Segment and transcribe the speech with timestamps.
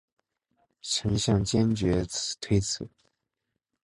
[0.81, 2.03] 陈顼坚决
[2.39, 2.89] 推辞。